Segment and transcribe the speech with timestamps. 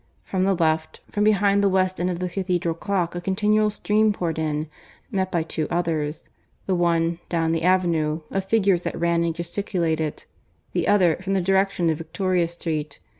[0.23, 4.11] From the left, from behind the west end of the cathedral clock a continual stream
[4.13, 4.65] poured in,
[5.11, 6.27] met by two others,
[6.65, 10.25] the one, down the avenue, of figures that ran and gesticulated,
[10.73, 12.99] the other from the direction of Victoria Street.